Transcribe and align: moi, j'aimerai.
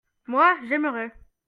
moi, 0.27 0.57
j'aimerai. 0.67 1.11